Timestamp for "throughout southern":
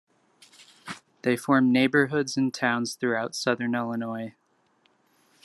2.95-3.75